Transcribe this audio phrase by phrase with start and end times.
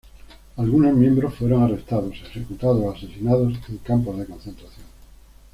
[0.57, 4.85] Algunos miembros fueron arrestados, ejecutados o asesinados en campos de concentración.